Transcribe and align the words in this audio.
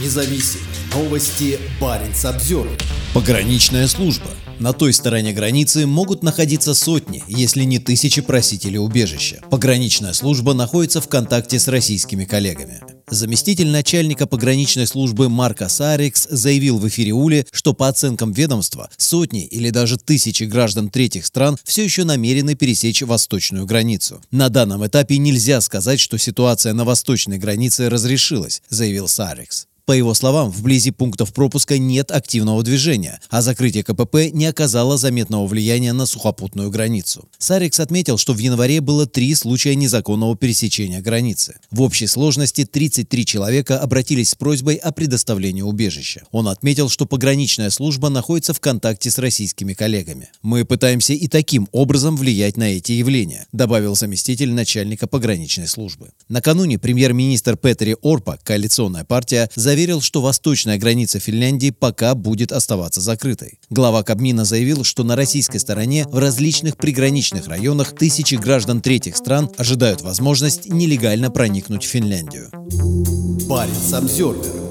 независим. 0.00 0.60
Новости 0.94 1.58
Баренц 1.80 2.24
обзор. 2.24 2.68
Пограничная 3.12 3.86
служба. 3.88 4.30
На 4.58 4.72
той 4.72 4.92
стороне 4.92 5.32
границы 5.32 5.86
могут 5.86 6.22
находиться 6.22 6.74
сотни, 6.74 7.24
если 7.26 7.64
не 7.64 7.78
тысячи 7.78 8.22
просителей 8.22 8.78
убежища. 8.78 9.40
Пограничная 9.50 10.12
служба 10.12 10.54
находится 10.54 11.00
в 11.00 11.08
контакте 11.08 11.58
с 11.58 11.68
российскими 11.68 12.24
коллегами. 12.24 12.80
Заместитель 13.10 13.68
начальника 13.68 14.26
пограничной 14.26 14.86
службы 14.86 15.28
Марка 15.28 15.68
Сарикс 15.68 16.26
заявил 16.30 16.78
в 16.78 16.88
эфире 16.88 17.12
Ули, 17.12 17.46
что 17.52 17.74
по 17.74 17.88
оценкам 17.88 18.32
ведомства 18.32 18.88
сотни 18.96 19.44
или 19.44 19.70
даже 19.70 19.96
тысячи 19.96 20.44
граждан 20.44 20.88
третьих 20.88 21.26
стран 21.26 21.58
все 21.64 21.84
еще 21.84 22.04
намерены 22.04 22.54
пересечь 22.54 23.02
восточную 23.02 23.66
границу. 23.66 24.22
На 24.30 24.48
данном 24.48 24.86
этапе 24.86 25.18
нельзя 25.18 25.60
сказать, 25.60 26.00
что 26.00 26.16
ситуация 26.16 26.72
на 26.72 26.84
восточной 26.84 27.38
границе 27.38 27.90
разрешилась, 27.90 28.62
заявил 28.70 29.08
Сарикс. 29.08 29.66
По 29.86 29.92
его 29.92 30.14
словам, 30.14 30.50
вблизи 30.50 30.92
пунктов 30.92 31.34
пропуска 31.34 31.76
нет 31.76 32.10
активного 32.10 32.62
движения, 32.62 33.20
а 33.28 33.42
закрытие 33.42 33.84
КПП 33.84 34.30
не 34.32 34.46
оказало 34.46 34.96
заметного 34.96 35.46
влияния 35.46 35.92
на 35.92 36.06
сухопутную 36.06 36.70
границу. 36.70 37.28
Сарикс 37.36 37.80
отметил, 37.80 38.16
что 38.16 38.32
в 38.32 38.38
январе 38.38 38.80
было 38.80 39.06
три 39.06 39.34
случая 39.34 39.74
незаконного 39.74 40.38
пересечения 40.38 41.02
границы. 41.02 41.56
В 41.70 41.82
общей 41.82 42.06
сложности 42.06 42.64
33 42.64 43.26
человека 43.26 43.78
обратились 43.78 44.30
с 44.30 44.34
просьбой 44.34 44.76
о 44.76 44.90
предоставлении 44.90 45.60
убежища. 45.60 46.22
Он 46.30 46.48
отметил, 46.48 46.88
что 46.88 47.04
пограничная 47.04 47.68
служба 47.68 48.08
находится 48.08 48.54
в 48.54 48.60
контакте 48.60 49.10
с 49.10 49.18
российскими 49.18 49.74
коллегами. 49.74 50.30
«Мы 50.40 50.64
пытаемся 50.64 51.12
и 51.12 51.28
таким 51.28 51.68
образом 51.72 52.16
влиять 52.16 52.56
на 52.56 52.74
эти 52.74 52.92
явления», 52.92 53.46
добавил 53.52 53.94
заместитель 53.94 54.52
начальника 54.52 55.06
пограничной 55.06 55.68
службы. 55.68 56.08
Накануне 56.30 56.78
премьер-министр 56.78 57.58
Петери 57.58 57.98
Орпа, 58.00 58.38
коалиционная 58.42 59.04
партия, 59.04 59.50
заявил, 59.54 59.73
заверил, 59.74 60.00
что 60.00 60.20
восточная 60.20 60.78
граница 60.78 61.18
Финляндии 61.18 61.70
пока 61.70 62.14
будет 62.14 62.52
оставаться 62.52 63.00
закрытой. 63.00 63.58
Глава 63.70 64.04
Кабмина 64.04 64.44
заявил, 64.44 64.84
что 64.84 65.02
на 65.02 65.16
российской 65.16 65.58
стороне 65.58 66.06
в 66.06 66.16
различных 66.16 66.76
приграничных 66.76 67.48
районах 67.48 67.92
тысячи 67.92 68.36
граждан 68.36 68.80
третьих 68.80 69.16
стран 69.16 69.50
ожидают 69.56 70.00
возможность 70.02 70.66
нелегально 70.66 71.28
проникнуть 71.28 71.82
в 71.82 71.88
Финляндию. 71.88 72.50
Баренц 73.48 73.92
Обзервер 73.92 74.63